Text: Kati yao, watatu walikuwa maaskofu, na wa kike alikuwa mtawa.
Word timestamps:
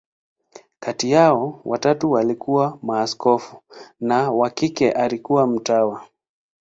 Kati 0.79 1.11
yao, 1.11 1.61
watatu 1.65 2.11
walikuwa 2.11 2.79
maaskofu, 2.83 3.61
na 3.99 4.31
wa 4.31 4.49
kike 4.49 4.91
alikuwa 4.91 5.47
mtawa. 5.47 6.07